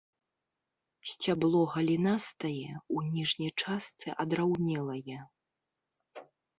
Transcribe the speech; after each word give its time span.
Сцябло 1.11 1.61
галінастае, 1.75 2.71
у 2.97 3.05
ніжняй 3.13 3.51
частцы 3.61 4.07
адраўнелае. 4.27 5.19